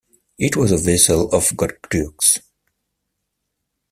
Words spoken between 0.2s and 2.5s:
It was a vassal of Gokturks.